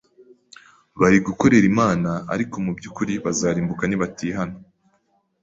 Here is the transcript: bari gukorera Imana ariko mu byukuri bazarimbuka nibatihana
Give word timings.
bari 0.99 1.17
gukorera 1.27 1.65
Imana 1.73 2.09
ariko 2.33 2.55
mu 2.65 2.71
byukuri 2.77 3.13
bazarimbuka 3.25 3.83
nibatihana 3.87 4.55